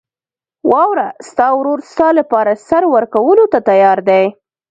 واوره، 0.71 1.07
ستا 1.29 1.47
ورور 1.57 1.79
ستا 1.91 2.07
لپاره 2.19 2.51
سر 2.67 2.83
ورکولو 2.93 3.45
ته 3.51 3.59
تیار 3.69 3.97
دی. 4.09 4.23